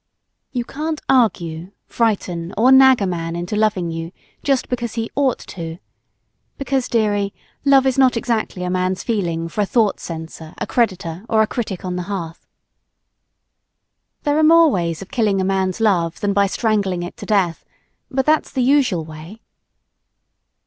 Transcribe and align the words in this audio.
You 0.51 0.65
can't 0.65 0.99
argue, 1.07 1.73
frighten 1.85 2.55
or 2.57 2.71
nag 2.71 3.03
a 3.03 3.05
man 3.05 3.35
into 3.35 3.55
loving 3.55 3.91
you 3.91 4.11
just 4.41 4.67
because 4.67 4.95
he 4.95 5.11
"ought 5.15 5.37
to" 5.49 5.77
because, 6.57 6.87
dearie, 6.87 7.35
love 7.65 7.85
is 7.85 7.99
not 7.99 8.17
exactly 8.17 8.63
a 8.63 8.69
man's 8.71 9.03
feeling 9.03 9.47
for 9.47 9.61
a 9.61 9.65
thought 9.67 9.99
censor, 9.99 10.55
a 10.57 10.65
creditor 10.65 11.23
or 11.29 11.43
a 11.43 11.45
critic 11.45 11.85
on 11.85 11.97
the 11.97 12.01
hearth. 12.09 12.47
There 14.23 14.39
are 14.39 14.43
more 14.43 14.71
ways 14.71 15.03
of 15.03 15.11
killing 15.11 15.39
a 15.39 15.43
man's 15.45 15.79
love 15.79 16.19
than 16.19 16.33
by 16.33 16.47
strangling 16.47 17.03
it 17.03 17.15
to 17.17 17.27
death 17.27 17.63
but 18.09 18.25
that's 18.25 18.51
the 18.51 18.63
usual 18.63 19.05
way. 19.05 19.43